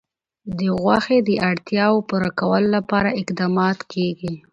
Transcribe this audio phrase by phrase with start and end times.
[0.57, 4.33] د غوښې د اړتیاوو پوره کولو لپاره اقدامات کېږي.